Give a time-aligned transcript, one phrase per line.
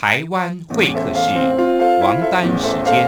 [0.00, 1.28] 台湾会客室，
[2.02, 3.06] 王丹时间。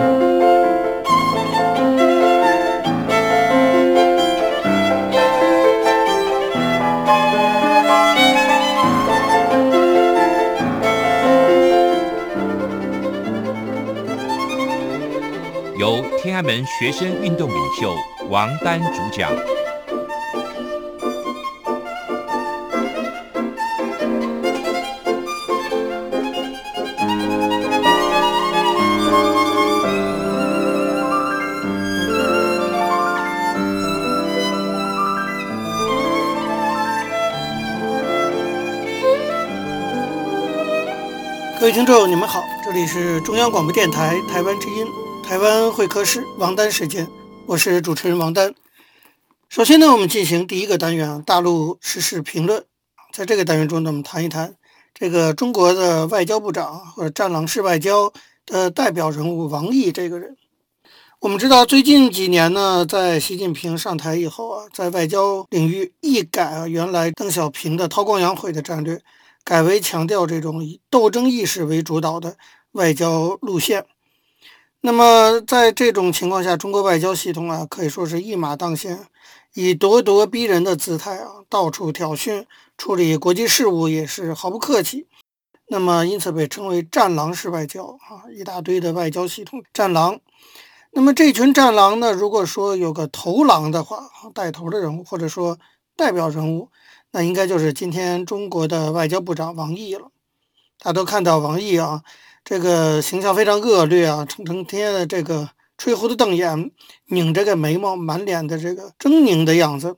[15.79, 17.97] 由天安门学生运动领袖
[18.29, 19.33] 王丹主讲。
[41.73, 44.87] 听众，你们好，这里是中央广播电台台湾之音，
[45.25, 47.09] 台湾会客室王丹时间，
[47.47, 48.55] 我是主持人王丹。
[49.49, 52.63] 首先呢，我们进行第一个单元，大陆时事评论。
[53.15, 54.55] 在这个单元中呢，我们谈一谈
[54.93, 58.13] 这个中国的外交部长或者战狼式外交
[58.45, 60.37] 的代表人物王毅这个人。
[61.21, 69.01] 我们知道，最近几年呢，在习近平上台以后啊，在外交领域一改啊原来邓小平的韬光养晦的战略。
[69.45, 72.37] 改为强调这种以斗争意识为主导的
[72.73, 73.87] 外交路线。
[74.81, 79.07] 那么，在这种情况下，中国外交系统啊，可以说是一马当先，
[79.55, 85.07] 以咄咄逼人的姿态啊，到处挑衅，处理国际事务也是毫不客气。
[85.69, 90.19] 那么，因此被称为“战狼式外交”啊，一大堆的外交系统战狼。
[90.91, 95.59] 那么，这群战狼呢，如果说有个头狼的话，带头的人物或者说
[95.97, 96.69] 代表人物。
[97.13, 100.09] 那应该就是今天中国的外交部长王毅了。
[100.79, 102.03] 大家都看到王毅啊，
[102.45, 106.73] 这个形象非常恶劣啊，成成天的这个吹胡子瞪眼，
[107.07, 109.97] 拧着个眉毛，满脸的这个狰狞的样子。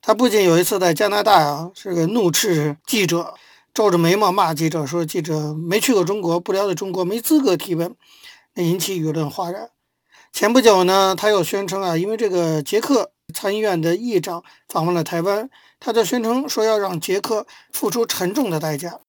[0.00, 3.34] 他不仅有一次在加拿大啊，是个怒斥记者，
[3.72, 7.94] 皱着眉毛骂记者，说记者没去过中国，不了解中国，没资格提问，
[8.54, 9.70] 那引起舆论哗然。
[10.32, 15.50] 前不久呢，他又宣称啊，因为这个捷克参议院的议长访问了台湾。
[15.84, 19.00] 他就宣称说要让捷克付出沉重的代价，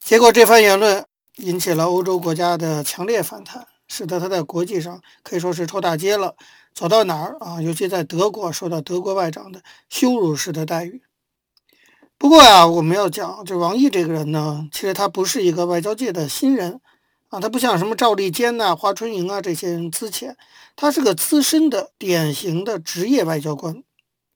[0.00, 1.06] 结果这番言论
[1.36, 6.34] 引起了欧洲国家的强烈反弹，使得他在国际上可以说是臭大街了，
[6.74, 11.00] 走到哪儿啊，尤其在德国受到德国外长的羞辱式的待遇。
[12.18, 16.80] 不过呀，我们要讲，就王毅这个人呢，其实他不是一个外交界的新人
[17.30, 20.36] 啊，他不像什么赵立坚呐、华春莹啊这些人资浅，
[20.76, 23.82] 他是个资深的典型的职业外交官，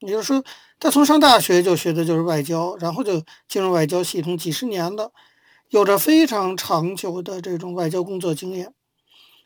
[0.00, 0.42] 也就是说。
[0.80, 5.12] 他从上大学就学的就是外交，然后就进入外交系统几十年了，
[5.70, 8.74] 有着非常长久的这种外交工作经验。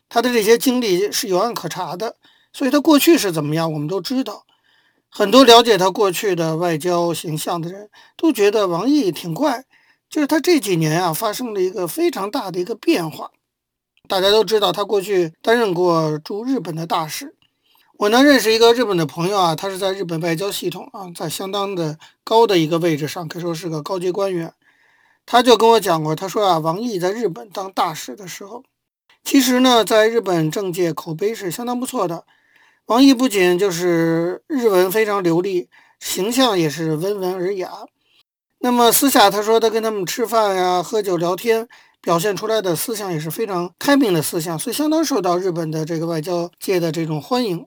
[0.09, 2.17] 他的这些经历是有案可查的，
[2.51, 4.45] 所以他过去是怎么样，我们都知道。
[5.07, 9.63] 很多了解他过去的外交形象的人都觉得王毅挺怪，
[10.09, 13.31] 就是他这几年啊发生了一个非常大的一个变化。
[14.09, 17.35] 大家都知道他过去担任过驻日本的大使。
[17.95, 24.51] 我呢认识一个日本的朋友啊，他是在日本外交系统啊，在相当的高的一个位置上，可以说是个高级官员。
[25.27, 28.63] 他就跟我讲过，他说啊，王毅在日本当大使的时候，
[29.23, 32.25] 其实呢，在日本政界口碑是相当不错的。
[32.87, 35.69] 王毅不仅就是日文非常流利，
[35.99, 37.69] 形象也是温文尔雅。
[38.61, 41.67] 那么私下他说他跟他们吃饭呀、喝酒聊天，
[42.01, 47.65] 表现出来的思想也是非常开明的思想，所以相当受到日本的这个外交界的这种欢迎。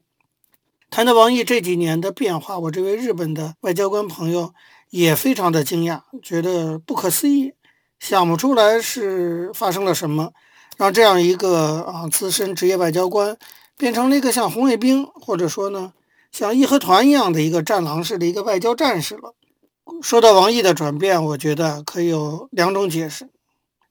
[0.90, 4.52] 谈到王毅这几年的变化，我这位日本的外交官朋友
[4.90, 7.52] 也非常的惊讶，觉得不可思议，
[7.98, 10.32] 想不出来是发生了什么，
[10.76, 13.36] 让这样一个啊资深职业外交官
[13.76, 15.92] 变成了一个像红卫兵，或者说呢
[16.30, 19.34] 像义和团一样的一个战狼式的一个外交战士了。
[20.02, 23.28] 说到王毅的转变，我觉得可以有两种解释。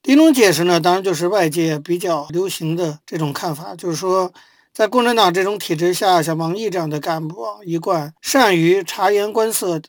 [0.04, 4.32] 第一种解释呢，当然就是外界比较流行的这种看法，就是说。
[4.74, 9.82] 在共产党这种体制下，像王毅这样的干部啊，一贯善于察言观色。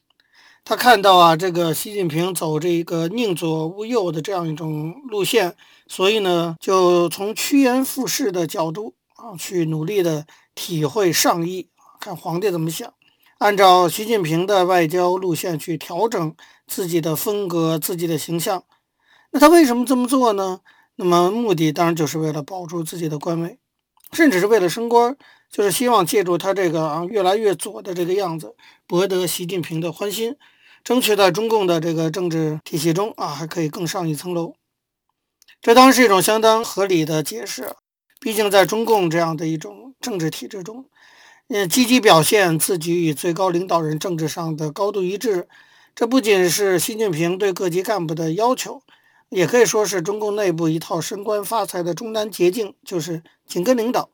[0.65, 5.55] 他看到啊，这个习近平走这个宁左勿右的这样一种路线，
[5.87, 10.27] 所以呢，就从趋炎附势的角度啊，去努力的
[10.57, 11.69] 体会上意，
[12.01, 12.93] 看皇帝怎么想，
[13.39, 16.35] 按照习近平的外交路线去调整
[16.67, 18.65] 自己的风格、自己的形象。
[19.33, 20.61] 那他为什么这么做呢？
[20.95, 23.59] 那么目的当然就是为了保住自己的官位。
[24.13, 25.17] 甚至是为了升官，
[25.51, 28.55] 就是希望借助他这个啊越来越左的这个样子，
[28.87, 30.37] 博得习近平的欢心，
[30.85, 34.53] 争取在中共的这个政治体系中啊还可以更上一层楼。
[35.63, 37.75] 这当然是一种相当合理的解释，
[38.21, 40.85] 毕竟在中共这样的一种政治体制中，
[41.49, 45.49] 嗯，积极表现自己与最高领导人政治上的高度一致，
[45.95, 48.83] 这不仅是习近平对各级干部的要求，
[49.35, 54.11] 也可以说是中共内部一套升官发财的终端捷径，就是紧跟领导。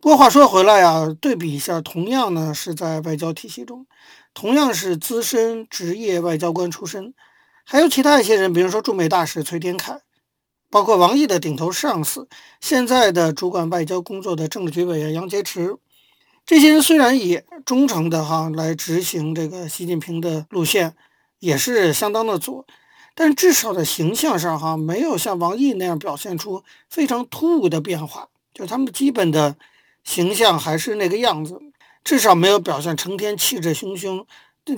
[0.00, 3.84] 不过话说回来啊，对比一下，同样呢是在外交体系中，
[4.32, 7.14] 同样是资深职业外交官出身，
[7.64, 10.00] 还有其他一些人，比如说驻美大使崔天凯，
[10.70, 12.28] 包括王毅的顶头上司，
[12.60, 15.78] 现在的主管外交工作的政治局委员杨洁篪，
[16.46, 20.94] 这些人虽然也忠诚的哈来执行这个习近平的路线，
[21.40, 22.64] 也是相当的左。
[23.20, 29.56] 但至少在形象上，哈，没有像王毅那样表现出非常突兀的变化，就他们基本的
[30.04, 31.60] 形象还是那个样子，
[32.04, 34.24] 至少没有表现成天气势汹汹，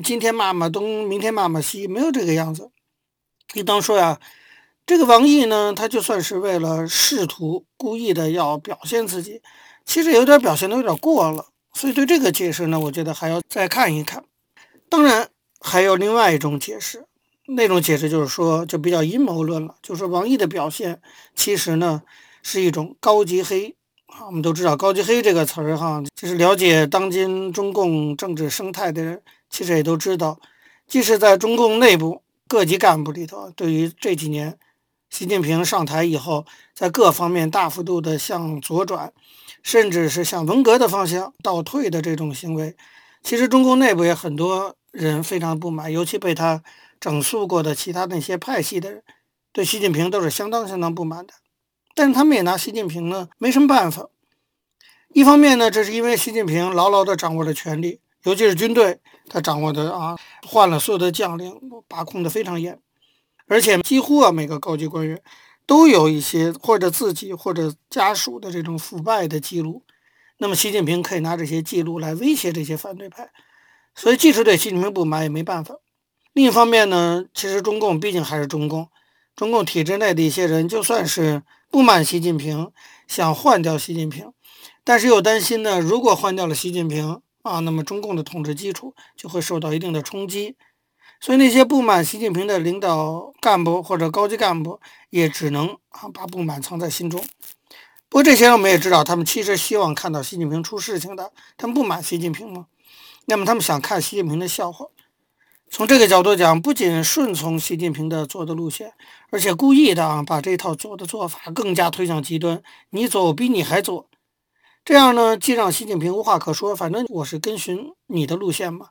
[0.03, 2.71] 今天骂骂东，明天骂骂西，没有这个样子。
[3.53, 4.19] 应当说呀，
[4.87, 9.43] 这个王毅呢，他就算是为了试图故意的要表现自己，
[9.85, 11.45] 其实有点表现的有点过了，
[11.75, 14.25] 所以对这个解释呢，我觉得还要再看一看。
[14.89, 15.29] 当然，
[15.61, 17.05] 还有另外一种解释。
[17.57, 19.75] 那种解释就是说，就比较阴谋论了。
[19.83, 21.01] 就是，王毅的表现
[21.35, 22.03] 其实呢
[22.43, 23.75] 是一种高级黑
[24.07, 24.27] 啊。
[24.27, 30.39] 我们都知道“高级黑”这个词儿哈，就是了解当今中共政治生态的人，其实也都知道，
[30.87, 34.57] 即使在中共内部各级干部里头，对于这几年
[35.11, 39.13] 习近平上台以后，在各方面大幅度的向左转，
[39.63, 42.77] 甚至是向文革的方向倒退的这种行为，
[43.23, 46.63] 其实中共内部也很多人非常不满，尤其被他。
[47.01, 49.03] 整肃过的其他那些派系的人，
[49.53, 51.33] 对习近平都是相当相当不满的，
[51.95, 54.11] 但是他们也拿习近平呢没什么办法。
[55.13, 60.17] 一方面呢，这是因为习近平牢牢地掌握了权力，尤其是军队，他掌握的啊，
[60.47, 61.59] 换了所有的将领，
[61.89, 62.79] 把控的非常严，
[63.49, 65.21] 而且几乎啊每个高级官员
[65.67, 69.83] 都有一些或者自己或者家属的这种腐败的记录，
[70.39, 73.31] 那么习近平可以拿这些记录来威胁这些反对派，
[73.97, 75.77] 所以即使对习近平不满也没办法。
[76.41, 78.89] 另一方面呢，其实中共毕竟还是中共，
[79.37, 82.73] 中共体制内的一些人，就算是不满习近平，
[83.07, 84.33] 想换掉习近平，
[84.83, 90.57] 但是又担心呢，如果换掉了习近平啊，那么中共的统治基础就会受到一定的冲击，
[91.21, 97.23] 所以那些不满习近平的领导干部或者高级干部，也只能啊把不满藏在心中。
[98.09, 102.65] 不过这些人我们也知道，他们其实希望看到习近平出事情的，他们不满习近平嘛，
[103.27, 104.87] 那么他们想看习近平的笑话。
[105.73, 108.93] 从这个角度讲，不仅顺从习近平的做的路线，
[109.31, 112.61] 而且故意的啊，把这套做的做法更加推向极端。
[112.91, 114.09] 你左，比你还左，
[114.85, 118.89] 这样呢，既让习近平无话可说，反正我是跟循你的路线嘛。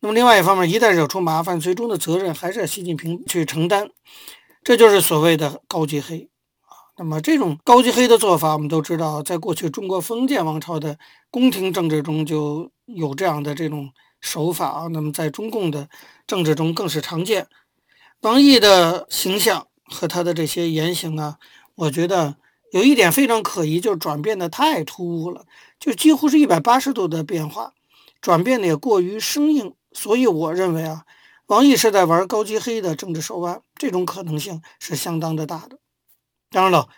[0.00, 3.88] 那么另外一方面，一旦惹出麻烦，最终的责任还是习近平去承担。
[4.64, 6.28] 这就是所谓的高级黑
[6.62, 6.90] 啊。
[6.98, 10.98] 那么这种高级黑的做法，我们都知道，在过去中国封建王朝的
[11.30, 13.92] 宫廷政治中就有这样的这种。
[14.26, 15.88] 手法啊，那么在中共的
[16.26, 17.46] 政治中更是常见。
[18.22, 21.38] 王毅的形象和他的这些言行啊，
[21.76, 22.34] 我觉得
[22.72, 25.44] 有一点非常可疑，就是转变的太突兀了，
[25.78, 27.72] 就几乎是一百八十度的变化，
[28.20, 29.74] 转变的也过于生硬。
[29.92, 31.04] 所以我认为啊，
[31.46, 35.78] 王毅是在玩高级黑的政治手腕，这种可能性是相当的大的。
[36.50, 36.88] 当然了，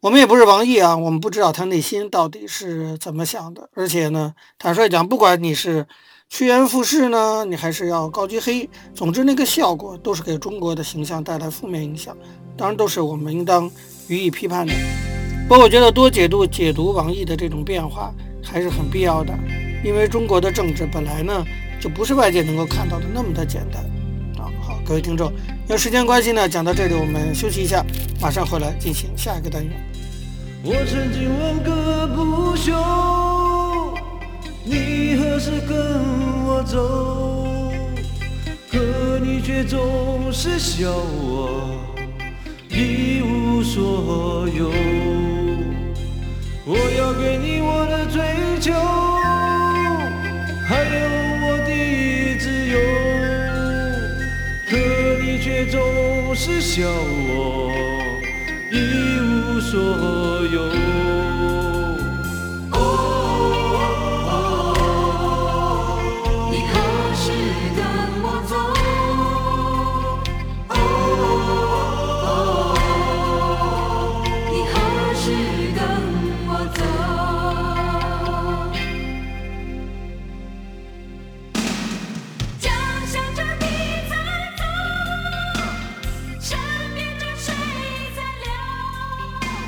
[0.00, 3.70] 我们也不是王毅啊，我们不知道他内心到底是怎么想的。
[3.72, 5.86] 而且呢，坦率讲，不管你是。
[6.28, 7.44] 趋炎附势呢？
[7.44, 8.68] 你还是要高级黑。
[8.94, 12.16] 总之，那个效果都是给中国的形象带来负面影响，
[12.56, 13.70] 当然都是我们应当
[14.08, 14.72] 予以批判的。
[15.48, 18.12] 不过，我觉得多解读解读王毅的这种变化
[18.42, 19.32] 还是很必要的，
[19.84, 21.44] 因为中国的政治本来呢
[21.80, 23.82] 就不是外界能够看到的那么的简单。
[24.44, 25.32] 啊，好，各位听众，
[25.66, 27.82] 因为时间关系呢，讲到这里我们休息一下，
[28.20, 29.72] 马上回来进行下一个单元。
[30.64, 33.55] 我曾经问个不休。
[34.68, 35.78] 你何时跟
[36.44, 37.72] 我走？
[38.68, 38.78] 可
[39.22, 41.78] 你却总是笑我
[42.68, 44.68] 一无所有。
[46.64, 48.20] 我要给你我的追
[48.60, 48.72] 求，
[50.66, 50.98] 还有
[51.46, 51.70] 我的
[52.40, 52.76] 自由。
[54.68, 54.76] 可
[55.22, 55.80] 你却总
[56.34, 57.70] 是笑我
[58.72, 58.74] 一
[59.20, 59.78] 无所
[60.52, 60.56] 有。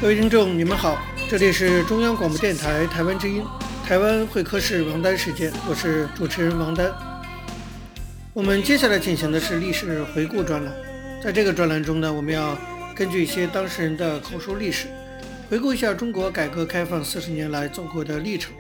[0.08, 0.98] 各位听众，你们好，
[1.28, 3.44] 这里是中央广播电台台湾之音，
[3.84, 6.90] 台湾会客室王丹时间，我是主持人王丹。
[8.32, 10.74] 我们接下来进行的是历史回顾专栏，
[11.22, 12.56] 在这个专栏中呢，我们要
[12.96, 14.86] 根据一些当事人的口述历史，
[15.50, 18.54] 回顾一下中国改革开放四十年来走过的历程。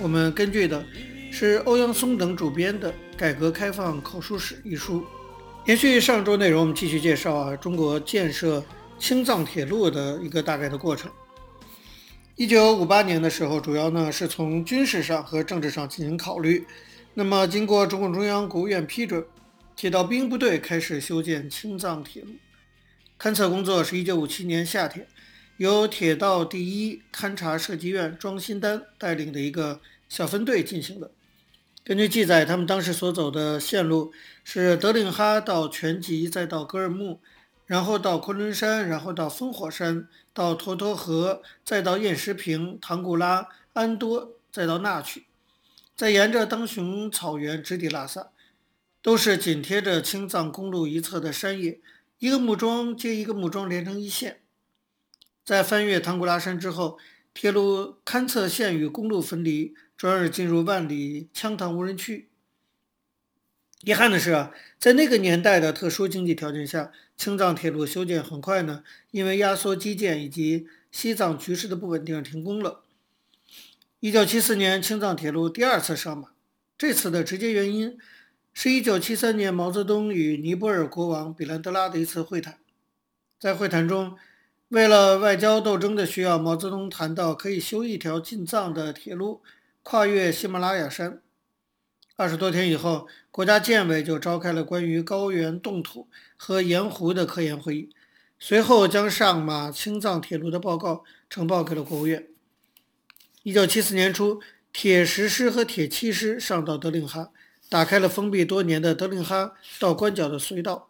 [0.00, 0.82] 我们根据的
[1.30, 5.04] 是欧阳松等主编的《改革开放口述史》一书。
[5.66, 8.64] 延续上周内容，我们继续介绍啊，中国建设
[8.98, 11.10] 青藏铁路的一个大概的过程。
[12.34, 16.66] 一九五八年的时候，主要呢是从军事上和政治上进行考虑。
[17.14, 19.24] 那么，经过中共中央、国务院批准，
[19.74, 22.32] 铁道兵部队开始修建青藏铁路。
[23.18, 25.06] 勘测工作是一九五七年夏天，
[25.56, 31.10] 由铁道第一勘察设计院庄新丹带领的一个小分队进行的。
[31.82, 34.12] 根据记载，他们当时所走的线路
[34.44, 37.20] 是德令哈到全集，再到格尔木，
[37.66, 45.26] 然后到昆仑山，然后到烽火山，到沱沱河，再到偃师坪、唐古拉、安多，再到那曲，
[45.96, 48.30] 再沿着当雄草原直抵拉萨，
[49.02, 51.80] 都是紧贴着青藏公路一侧的山野。
[52.18, 54.40] 一个木桩接一个木桩连成一线，
[55.44, 56.98] 在翻越唐古拉山之后，
[57.34, 62.28] 铁路勘测线与公路分离，转而进入万里羌塘无人区。
[63.86, 64.50] 遗憾的是啊，
[64.80, 72.82] 在那个年代的特殊经济条件下，青藏铁路修建很快呢，因为压缩基建以及西藏局势的不稳定停工了。
[74.00, 76.30] 一九七四年，青藏铁路第二次上马，
[76.76, 77.96] 这次的直接原因。
[78.52, 82.58] 是一九七三年毛泽东与尼泊尔国王比兰德拉的一次会谈，
[83.38, 84.16] 在会谈中，
[84.70, 89.42] 为了外交斗争的需要，毛泽东谈到可以修一条进藏的铁路，
[89.84, 91.20] 跨越喜马拉雅山。
[92.18, 96.08] 二十多天以后，国家建委就召开了关于高原冻土
[96.38, 97.90] 和盐湖的科研会议，
[98.38, 102.26] 随后将上马青藏铁路的报告呈报给了国务院。
[103.42, 104.40] 一九七四年初，
[104.72, 107.30] 铁十师和铁七师上到德令哈。
[107.68, 110.88] 打开了封闭多年的德令哈到关角的隧道，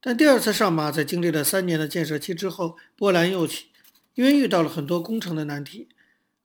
[0.00, 3.66] 但第二次上马在经历了三年的建设期之后，波澜又起，
[4.14, 5.88] 因为遇到了很多工程的难题，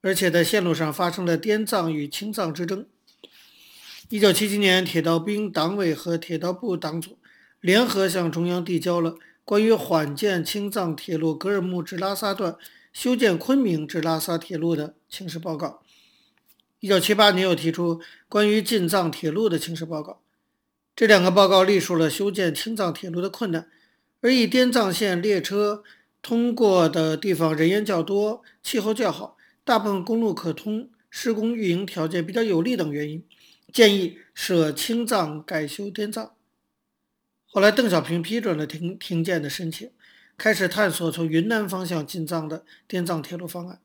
[0.01, 2.87] 而且在线路上发生了滇藏与青藏之争。
[4.09, 7.17] 一九七七年，铁道兵党委和铁道部党组
[7.59, 12.55] 联合向中央递交了关于缓建青藏铁路格尔木至拉萨段、
[12.93, 15.81] 修建昆明至拉萨铁路的请示报告。
[16.79, 17.99] 一九七八年又提出
[18.29, 20.21] 关于进藏铁路的请示报告，
[20.95, 23.67] 这两个报告历述了修建青藏铁路的困难，
[24.21, 25.83] 而以滇藏线列车
[26.21, 29.35] 通过的地方人烟较多、气候较好、
[29.65, 33.21] 大部分公路可通、施工运营条件比较有利等原因，
[33.71, 36.33] 建议舍青藏改修滇藏。
[37.45, 39.89] 后来邓小平批准了停停建的申请，
[40.37, 43.79] 开始探索从云南方向进藏的滇藏铁路方案。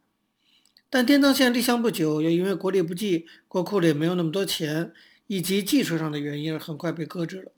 [0.91, 4.93] 但滇藏线立项不久，又因为国力不济，国库里没有那么多钱，
[5.27, 7.53] 以及技术上的原因，很快被搁置了。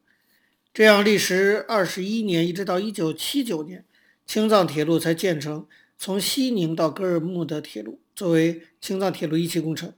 [0.72, 3.84] 这样历时二十一年，一直到一九七九年，
[4.24, 5.66] 青藏铁路才建成，
[5.98, 9.92] 从西宁到格尔木的铁路，作为青藏铁路一期工程。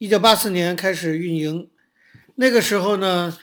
[0.00, 1.68] 一九八四年开始运营，
[2.36, 3.36] 那个时候呢，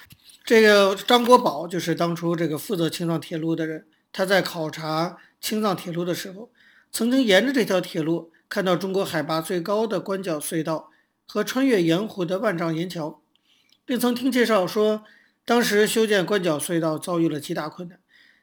[0.43, 6.49] 这个张国宝就是当初这个负责青藏铁路的人，他在考察青藏铁路的时候，
[6.91, 8.31] 曾经沿着这条铁路。
[8.49, 10.89] 看到中国海拔最高的关角隧道
[11.27, 13.21] 和穿越盐湖的万丈岩桥，
[13.85, 15.03] 并曾听介绍说，
[15.45, 17.99] 当时修建关角隧道遭遇了极大困难，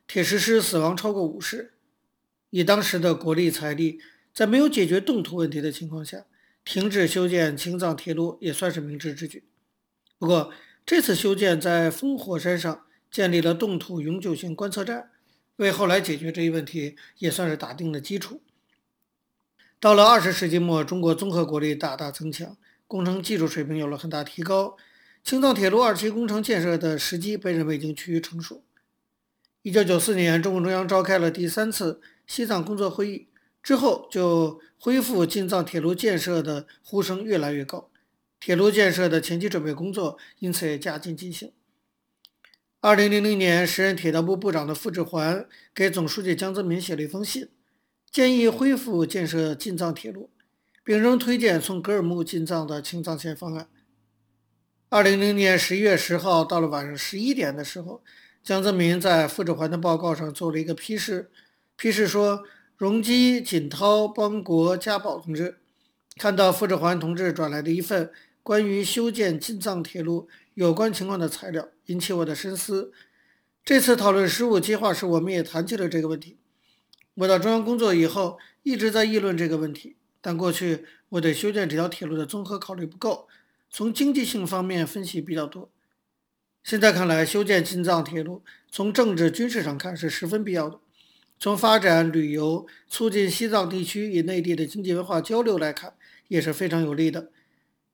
[0.06, 1.73] 铁石师死亡超过五十。
[2.50, 3.99] 以当时的国力财力，
[4.33, 6.26] 在没有解决冻土问题的情况下，
[6.64, 9.44] 停止修建青藏铁路也算是明智之举。
[10.18, 10.52] 不过，
[10.87, 15.11] 这次修建在烽火山上建立了冻土永久性观测站，
[15.56, 18.40] 为后来解决这一问题也算是打定了基础。
[19.78, 22.56] 到了二十世纪末，中国综合国力大大增强，
[22.87, 24.76] 工程技术水平有了很大提高。
[25.23, 28.62] 青藏铁路二期工程建设的时机被认为已经趋于成熟。
[29.62, 33.28] 一九九四年，中共中央召开了第三次西藏工作会议，
[33.64, 37.90] 之后就恢复进藏铁路建设的呼声越来越高，
[38.38, 41.50] 铁路建设的前期准备工作因此也加紧进行。
[42.80, 47.49] 二零零零年，时任铁道部部长的傅志环给总书记江泽民写了一封信。
[48.12, 50.30] 建议恢复建设进藏铁路，
[50.85, 53.68] 并仍推荐从格尔木进藏的青藏线方案。
[54.88, 58.04] 二零零零年十一月十号，到了晚上十一点的时候，
[58.44, 61.33] 江泽民在傅志环的报告上做了一个批示，
[61.75, 62.44] 批示说
[62.76, 65.58] ：“荣基、锦涛、邦国、家宝同志，
[66.16, 68.10] 看到傅志环同志转来的一份
[68.42, 72.92] 关于修建进藏铁路有关情况的材料，引起我的深思。
[73.64, 76.36] 这次讨论十五计划时，我们也谈起了这个问题。”
[77.14, 79.94] 我到中央工作以后，一直在议论这个问题。
[80.20, 83.28] 但过去我对修建这条铁路的综合考虑不够，
[83.70, 85.70] 从经济性方面分析比较多。
[86.64, 90.80] 现在看来，修建进藏铁路从政治军事上看是十分必要的。
[91.44, 95.92] 从发展旅游、促进西藏地区与内地的经济文化交流来看，
[96.28, 97.28] 也是非常有利的。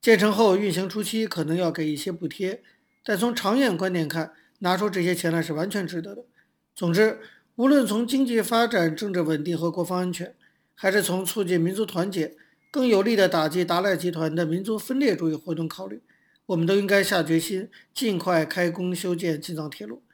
[0.01, 2.63] 建成后运行初期可能要给一些补贴，
[3.05, 6.25] 但从长远观点看，拿出这些钱来是完全值得的。
[6.77, 7.19] 总之，
[7.57, 10.33] 无论从经济发展、政治稳定和国防安全，
[10.77, 12.37] 还是从促进民族团结、
[12.71, 16.01] 更有力地打击达赖集团的民族分裂主义活动考虑，
[16.47, 20.05] 我们都应该下决心尽快开工修建进藏铁路。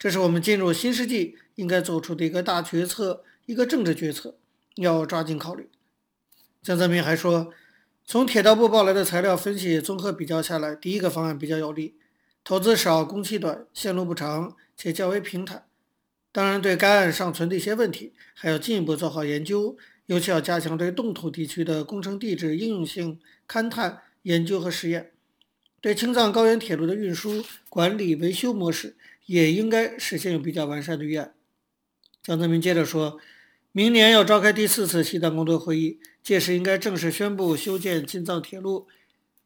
[0.00, 4.34] 这是我们进入新世纪应该做出的一个大决策，一个政治决策，
[4.76, 5.68] 要抓紧考虑。
[6.62, 7.52] 江泽民还说，
[8.06, 11.96] 从铁道部报来的材料分析综合比较下来，第一个方案比较有利，
[12.42, 15.66] 投资少、工期短、线路不长且较为平坦。
[16.32, 19.76] 当然，对该案尚存的一些问题，还要进一步做好研究，
[20.06, 25.12] 尤其要加强对冻土地区的工程地质应用性勘探研究和实验。
[25.80, 31.32] 对青藏高原铁路的运输管理维修模式，也应该实现有比较完善的预案。
[32.22, 33.18] 江泽民接着说，
[33.72, 38.88] 明年要召开第四次西藏工作会议，届时应该正式宣布修建青藏铁路，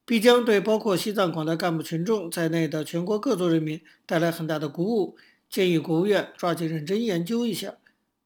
[0.04, 5.16] 必将对包括西藏广大干部群众在内的全国各族人民带来很大的鼓舞。
[5.48, 7.76] 建议国务院抓紧认真研究一下，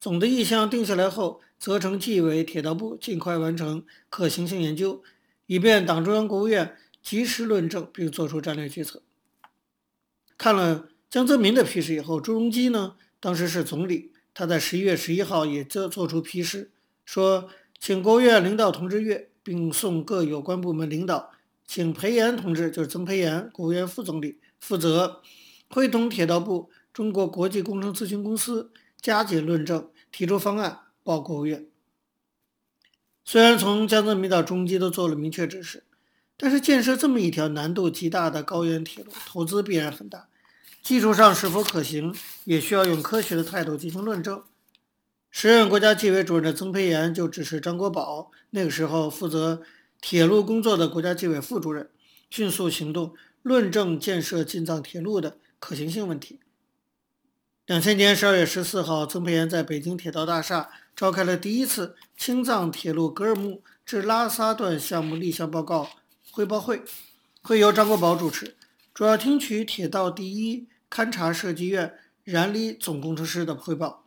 [0.01, 5.03] 总的意向定下来后，责成纪委铁道部尽快完成可行性研究，
[5.45, 9.03] 以便党中央、国务院及时论证并作出战略决策。
[10.37, 16.71] 看了江泽民的批示以后，朱镕基呢，当时是总理，他在十一月十一号也做做出批示，
[17.05, 21.31] 说请国务院领导同志阅，并送各有关部门领导，
[21.67, 25.23] 请培岩同志就是曾培岩国务院副总理负责，
[25.71, 26.71] 会同铁道部。
[26.91, 31.65] 中国国际工程咨询公司加紧论证，提出方案报国务院。
[33.25, 35.85] 虽然从江泽民到朱镕基都做了明确指示，
[36.41, 40.29] 但是建设这么一条难度极大的高原铁路，投资必然很大，
[40.83, 42.15] 技术上是否可行，
[42.45, 44.43] 也需要用科学的态度进行论证。
[45.31, 49.63] 时任国家纪委主任的曾培岩就指示张国宝，那个时候负责
[50.01, 51.91] 铁路工作的国家纪委副主任，
[52.31, 56.39] 迅速行动，论证建设进藏铁路的可行性问题。
[57.67, 65.91] 两千年十二月十四号，曾培岩在北京铁道大厦召开了第一次青藏铁路格尔木至拉萨段项目立项报告
[66.39, 66.85] 汇报会，
[67.43, 68.55] 会由张国宝主持，
[68.95, 74.05] 主要听取铁道第一勘察设计院燃力总工程师的汇报。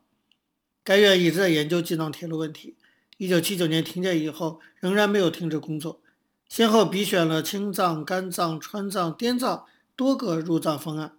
[0.81, 2.77] 该院一直在研究进藏铁路问题，
[3.17, 5.99] 一九七九年停建以后，仍然没有停止工作，
[6.47, 9.65] 先后比选了青藏、甘藏、川藏、滇藏
[9.97, 11.17] 多个入藏方案。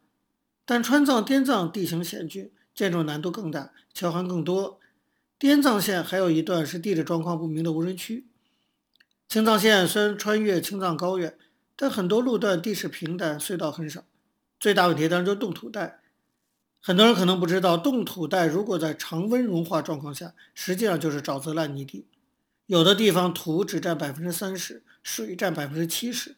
[0.64, 4.80] 但川藏、滇藏地形险峻，建筑难度更大，桥涵更多。
[5.38, 8.24] 滇藏线还有一段是地质状况不明的无人区。
[9.32, 11.38] 青藏线虽然穿越青藏高原，
[11.74, 14.04] 但很多路段地势平坦，隧道很少。
[14.60, 16.02] 最大问题当然就是冻土带。
[16.82, 22.04] 很多人可能不知道，冻土带如果在常温融化状况下，实际上就是沼泽烂泥地。
[22.66, 26.36] 有的地方土只占百分之三十，水占百分之七十。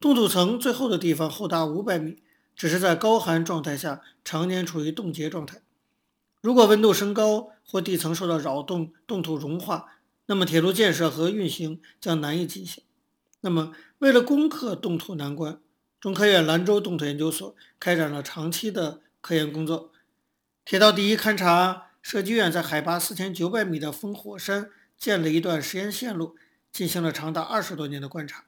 [0.00, 2.22] 冻土层最厚的地方厚达五百米。
[2.56, 5.60] 只是在高寒状态下，常年处于冻结状态。
[6.40, 9.95] 如果温度升高或地层受到扰动，冻土融化，
[10.26, 12.84] 那么铁路建设和运行将难以进行。
[13.40, 15.60] 那么，为了攻克冻土难关，
[16.00, 19.92] 中科院兰州冻土研究所开展了长期的科研工作。
[20.64, 26.36] 铁道第一勘察设计院在海拔四千九百米的风火山建了一段实验线路，
[26.72, 28.44] 进行了长达二十多年的观察。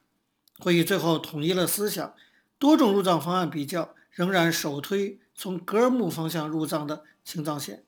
[0.59, 2.15] 会议最后统一了思想，
[2.59, 3.95] 多种入藏方案比较。
[4.11, 7.85] 仍然首推从格尔木方向入藏的青藏线，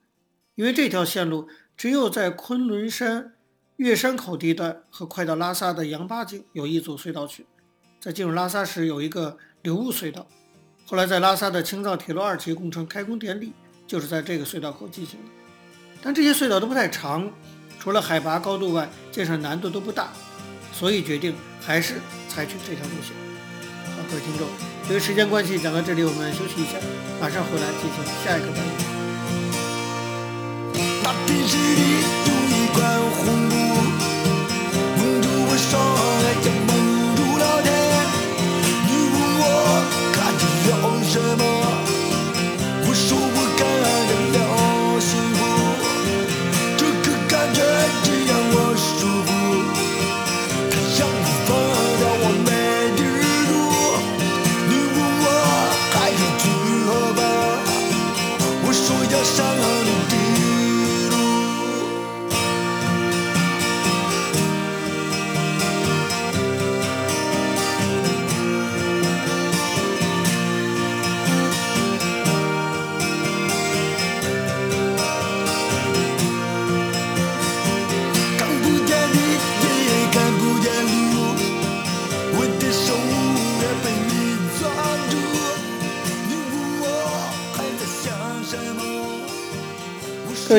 [0.54, 3.34] 因为这条线路只有在昆仑山
[3.80, 7.46] 月山口地段和快到拉萨的羊八井有一组隧道群，
[7.98, 10.26] 在进入拉萨时有一个流雾隧道。
[10.84, 13.54] 后来在拉萨的青藏铁路二期工程开工典礼
[13.86, 15.30] 就是在这个隧道口进行的，
[16.02, 17.32] 但这些隧道都不太长，
[17.78, 20.12] 除了海拔高度外，建设难度都不大，
[20.74, 21.94] 所以决定还是
[22.28, 23.16] 采取这条路线。
[23.96, 24.46] 好，各位听众。
[24.90, 26.76] 由于时间关系，讲到这里，我们休息一下，
[27.18, 28.90] 马上回来进行下一个单元。
[35.70, 36.19] 说。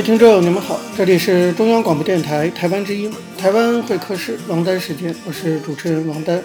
[0.02, 6.42] 听众，你们好，这里是中央广播电台台湾之音，台湾会客室王丹时间，我是主持人王丹。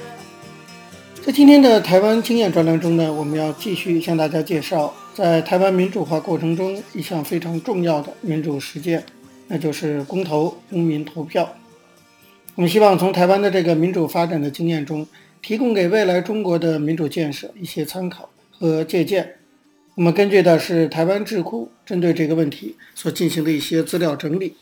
[1.24, 9.02] 在今天的台湾经验专栏中呢，我们要继续向大家介绍，在台湾民主化过程中一项非常重要的民主实践，
[9.48, 11.50] 那就是公投、公民投票。
[12.56, 15.06] 我们希望从台湾的这个民主发展的经验中，
[15.40, 19.26] 提供给未来中国的民主建设一些参考和借鉴。
[19.96, 24.54] 我们根据的是台湾智库针对这个问题所进行的一些资料整理。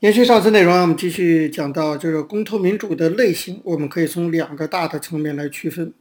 [0.00, 5.92] 延续上次内容，我们继续讲到，就是公投民主的类型，我们可以从两个大的层面来区分。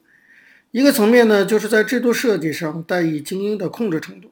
[0.72, 4.32] 一个层面呢，就是在制度设计上，代以精英的控制程度。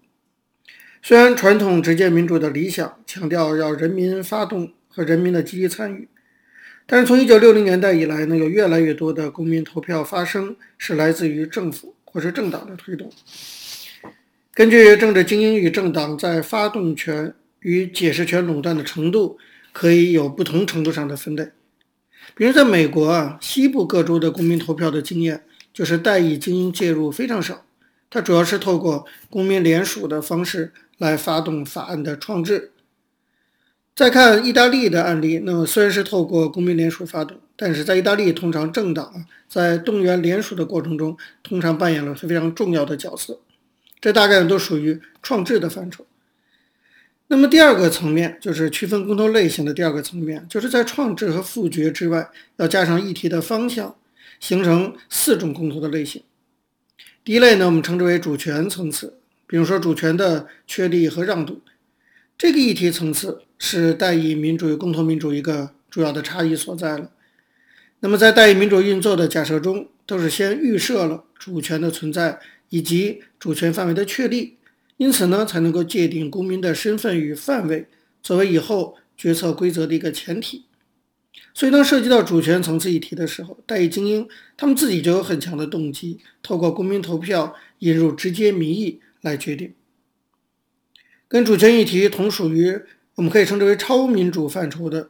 [1.03, 6.07] 虽然传统直接民主的理想强调要人民发动和人民的积极参与，
[6.87, 13.11] 但是从一九六零年代以来呢，有越来越多的公民投票发生是来自于政府或是政党的推动。
[14.57, 19.37] 根据政治精英与政党在发动权与解释权垄断的程度，
[19.71, 21.51] 可以有不同程度上的分类。
[22.33, 27.65] 比如在美国啊，西部各州的公民投票的经验就是代议精英介入非常少，
[28.09, 32.71] 它主要是透过公民联署的方式来发动法案的创制。
[33.95, 43.39] 再看意大利的案例，那么虽然是透过公民联署发动，但是在意大利，通常政党在动员联署的过程中，通常扮演了非常重要的角色。
[43.99, 46.05] 这大概都属于创制的范畴。
[47.29, 53.95] 那么第二个层面就是区分公投类型的第二个层面，就是在创制和复决之外，要加上议题的方向，
[54.39, 56.23] 形成四种公投的类型。
[57.25, 61.59] 第一类呢，我们称之为主权层次，比如说主权的确立和让渡，
[62.37, 67.11] 这个议题层次是代议民主与共同民主一个主要的差异所在了。
[67.99, 72.39] 那么在代议民主运作的假设中，都是先预设了主权的存在。
[72.69, 74.57] 以及主权范围的确立，
[74.97, 77.87] 因此呢，才能够界定公民的身份与范围，
[78.21, 80.65] 作为以后决策规则的一个前提。
[81.53, 89.73] 所以，当涉及到主权层次议题的时候，代议精英他们自己就有很强的动机，透过公民投票引入直接民意来决定。
[91.27, 92.79] 跟主权议题同属于
[93.15, 95.09] 我们可以称之为超民主范畴的，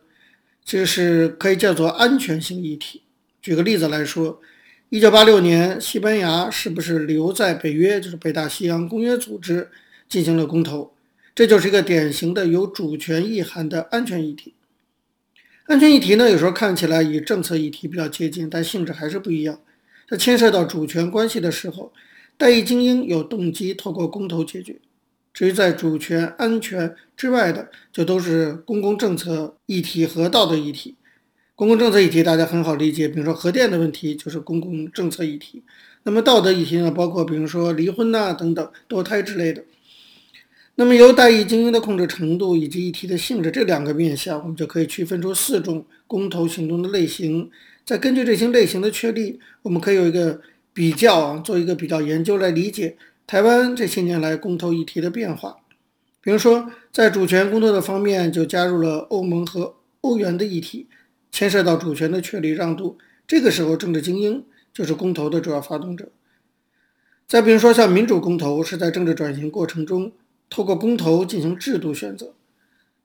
[0.64, 3.04] 就是可以叫做安全性议题。
[3.42, 4.42] 举个例子来说。
[4.90, 9.70] 一九八六年，西班牙是不是留在北约，就是北大西洋公约组织
[10.08, 10.94] 进行了公投？
[11.36, 14.54] 这就是一个典型的有主权意涵的安全议题。
[15.66, 19.60] 安全议题呢，有时候看起来与政策议题比较接近，但性质还是不一样。
[20.10, 21.92] 在牵涉到主权关系的时候，
[22.38, 24.78] 代议精英有动机透过公投解决。
[25.34, 30.96] 至于在主权安全之外的，就都是公共政策议题和道德议题。
[31.58, 35.64] 公共政策议题大家很好理解，比如说核电的问题就是公共政策议题。
[36.04, 39.64] 那么道德议题呢，包括比如说离婚呐、等等堕胎之类的。
[40.76, 47.50] 那么由代议精英的控制程度以及议题的性质这两个面向，我们就可以区分出四种公投行动的类型。
[47.84, 50.40] 再根据这些类型的确立，我们可以有一个
[50.74, 55.58] 比较啊，做一个比较研究来理解台湾这些年来公投议题的变化。
[56.22, 60.86] 比如说在主权公投的方面，就加入了欧盟和欧元的议题。
[61.32, 66.10] 牵涉到主权的确立让渡，这个时候政治精英就是公投的主要发动者。
[67.28, 70.12] 再比如说像民主公投，是在政治转型过程中
[70.50, 72.34] 透过公投进行制度选择。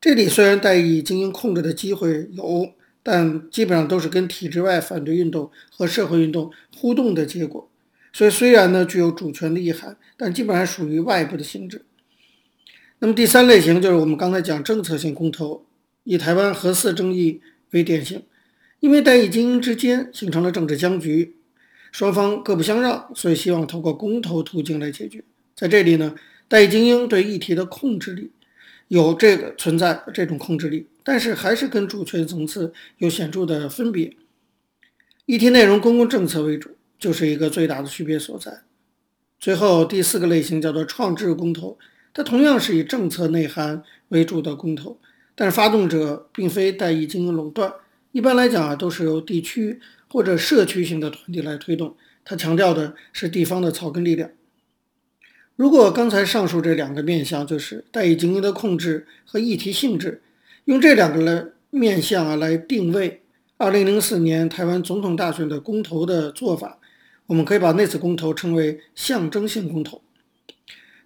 [0.01, 7.69] 这里虽然代议精英控制的机会有，但基本上都是跟体制外反对运动和社会运动互动的结果。
[8.13, 11.85] 所以虽然呢具有主权的意涵，但基本上属于外部的性质。
[12.99, 15.65] 那么第三类型就是我们刚才讲政策性公投，
[16.05, 17.41] 以台湾核四争议
[17.73, 18.23] 为典型，
[18.81, 21.37] 因为代议精英之间形成了政治僵局，
[21.91, 25.23] 双方各不相让，所以希望通过公投途径来解决。
[25.55, 26.15] 在这里呢，
[26.49, 28.31] 代议精英对议题的控制力
[28.89, 34.17] 有这个存在这种控制力，但是还是跟主权层次有显著的分别。
[35.27, 38.63] 议题内容公共政策为主，就是一个最大的区别所在。
[39.39, 41.79] 最后第四个类型叫做创制公投，
[42.13, 44.99] 它同样是以政策内涵为主的公投。
[45.43, 47.75] 但是发动者并非代议精英垄断，
[48.13, 51.97] 一般来讲啊，都是由地区或者社区性的团体来推动。
[52.25, 54.31] 他强调的是地方的草根力量。
[55.57, 60.23] 如果刚才上述这两个面向，就是代议精英的控制和议题性质，
[60.67, 63.23] 用这两个来面向啊来定位
[63.59, 66.79] 2004年台湾总统大选的公投的做法，
[67.27, 70.03] 我们可以把那次公投称为象征性公投，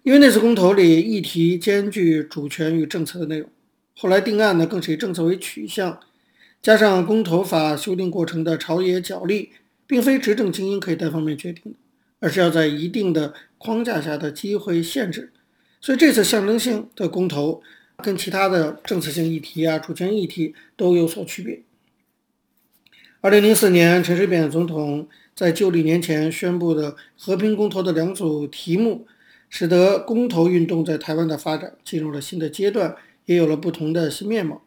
[0.03, 3.49] 因为那次公投里议题兼具主权与政策的内容。
[3.99, 5.99] 后来定案呢，更是以政策为取向，
[6.61, 9.49] 加上公投法修订过程的朝野角力，
[9.87, 11.79] 并非执政精英可以单方面决定的，
[12.19, 15.33] 而是要在一定的框架下的机会限制。
[15.81, 17.63] 所以这次象征性的公投，
[18.03, 21.63] 跟其他的政策性议题啊、主权议题都有所区别。
[23.21, 29.07] 二零零四年，陈水扁总统在就任年前宣布的和平公投的两组题目，
[29.49, 32.95] 使得公投运动在台湾的发展进入了新的阶段，
[33.27, 34.63] 也有了不同的新面貌。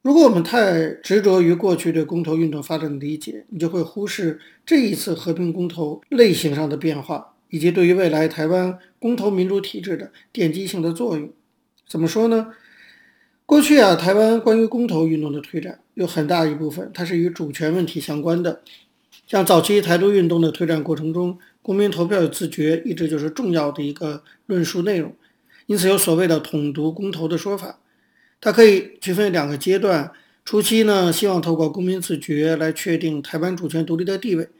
[0.00, 11.30] 如果我们太执着于过去对公投运动发展的理解，你就会忽视这一次和平公投类型上的变化，以及对于未来台湾公投民主体制的奠基性的作用。
[11.86, 12.48] 怎么说呢？
[13.46, 18.62] 过去啊，台湾关于公投运动的推展有很大一部分，它是与主权问题相关的。
[19.26, 25.14] 像早期台独运动的推展过程中，公民投票与自决一直就是重要的一个论述内容，
[25.72, 27.78] 因此有所谓的统独公投的说法。
[28.42, 30.12] 它可以区分两个阶段，
[30.44, 34.50] 初期呢，希望透过公民自决来确定台湾主权独立的地位，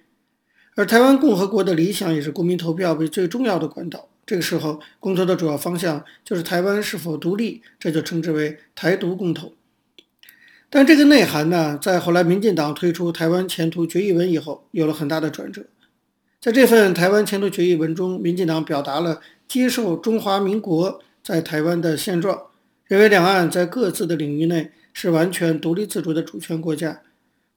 [0.74, 4.08] 而台湾共和国的理想也是公民投票为最重要的管道。
[4.24, 9.52] 这个时候，公投的主要方向就是台湾是否独立，这就称之为台独公投。
[10.70, 15.66] 但这个内涵呢，在后来民进党推出台湾前途决议文以后，有了很大的转折。
[16.40, 19.20] 在这份台湾前途决议文中，民进党表达了
[19.52, 22.44] 接受中华民国在台湾的现状。
[22.86, 27.02] 认为两岸在各自的领域内是完全独立自主的主权国家，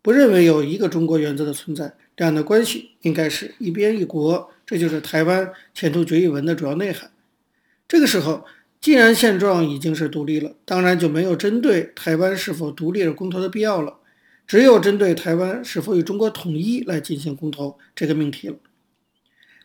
[0.01, 7.09] 不认为有一个中国原则的存在，两岸的关系应该是一边一国，这就是台湾前途决议文的主要内涵。
[7.87, 8.43] 这个时候，
[8.81, 13.99] 既然现状已经是独立了，当然就没有针对台湾是否独立而公投的必要了，
[14.45, 18.57] 只有针对台湾是否与中国统一来进行公投这个命题了。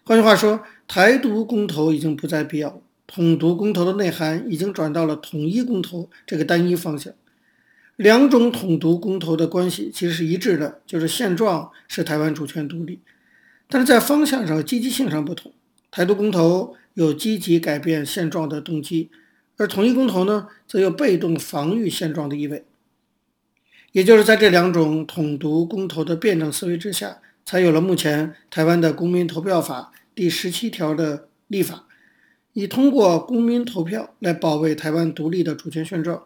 [0.02, 0.62] 换句话说，
[0.92, 2.80] 台独公投已经不再必要了。
[3.06, 7.14] 统独公投的内涵已经转到了统一公投这个单一方向，
[7.94, 12.98] 两种统独公投的关系其实是一致的，就是现状是台湾主权独立，
[13.68, 15.52] 但是在方向上、积极性上不同。
[15.92, 19.10] 台独公投有积极改变现状的动机，
[19.58, 22.64] 而统一公投呢，则有被动防御现状的意味。
[23.92, 31.86] 也就是在这两种统独公投的辩证思维之下，才有了目前台湾的公民投票法第十七条的立法。
[32.52, 36.24] 以通过公民投票来保卫台湾独立的主权现状，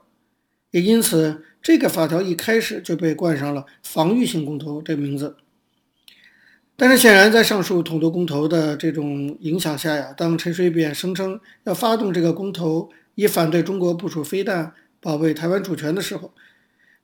[0.73, 5.37] 也因此这个法条一开始就被冠上了“防御性公投”这个名字。
[6.75, 16.35] 但是显然，在上述统独公投的这种影响下呀，当陈水扁声称要发动这个公投，以反对中国部署飞弹、保卫台湾主权的时候，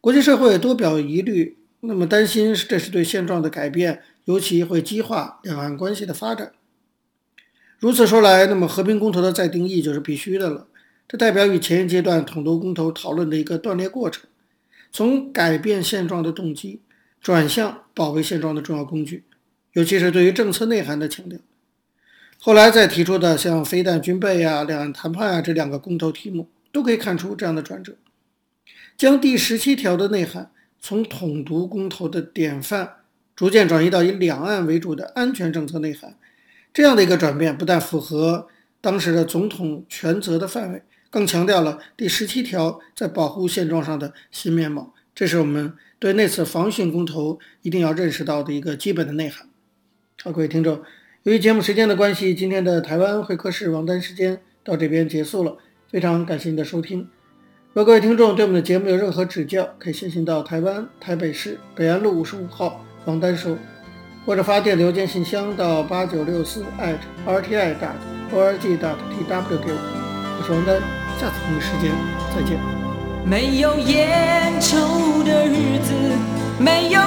[0.00, 6.50] 国际社会多表疑虑，那么担心这是对现状的改变，尤其会激化两岸关系的发展。
[7.80, 10.66] 如此说来，那么和平公投的再定义就是必须的了。
[11.08, 14.26] 这代表与前一阶段统独公投讨论的一个断裂过程，
[14.92, 16.82] 从改变现状的动机
[17.22, 19.24] 转向保卫现状的重要工具，
[19.72, 21.38] 尤其是对于政策内涵的强调。
[22.38, 27.94] 后来再提出的像飞弹军备啊、两岸谈判啊这两个公投题目，都可以看出这样的转折，
[28.98, 32.96] 将第十七条的内涵从统独公投的典范，
[33.34, 36.14] 逐渐转移到以两岸为主的安全政策内涵。
[36.72, 38.46] 这样的一个转变，不但符合
[38.80, 44.94] 当时的总统权责的范围，更强调了第十七条在保护现状上的新面貌。
[45.14, 49.48] 这是我们对那次防御性公投一定要认识到的一个基本的内涵。
[50.22, 50.82] 好，各位听众，
[51.24, 55.56] 由于节目时间的关系，今天的台湾会客室王丹时间到这边结束了。
[55.90, 57.00] 非常感谢您的收听。
[57.72, 63.56] 如果各位听众对我们的节目有任何指教，可以写信到台湾台北市北安路五十五号王丹收。
[64.30, 66.64] 或者发电邮件信箱到八九六四
[67.26, 67.74] @rti.org.tw
[68.30, 69.78] 给我。
[70.38, 70.80] 我是王丹，
[71.18, 71.90] 下次同一时间
[72.32, 72.56] 再见。
[73.24, 75.92] 没有烟抽的日子，
[76.60, 77.00] 没有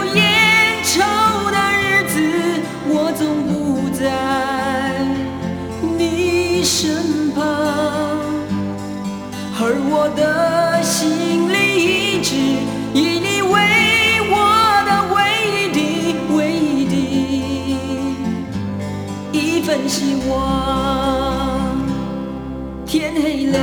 [19.96, 21.78] 希望
[22.84, 23.60] 天黑了，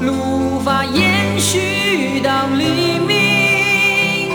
[0.00, 4.32] 路无法延续到黎明。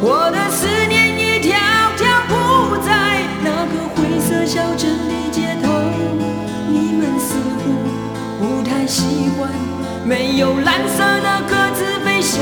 [0.00, 1.52] 我的思念一条
[1.98, 2.32] 条铺
[2.78, 5.68] 在那个灰色小镇的街头，
[6.66, 7.62] 你们似乎
[8.40, 9.50] 不太习惯
[10.06, 12.40] 没有蓝色的鸽子飞翔。